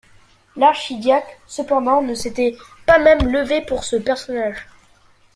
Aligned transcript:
L’archidiacre 0.55 1.29
cependant 1.45 2.01
ne 2.01 2.15
s’était 2.15 2.57
pas 2.87 2.97
même 2.97 3.31
levé 3.31 3.61
pour 3.61 3.83
ce 3.83 3.97
personnage. 3.97 4.67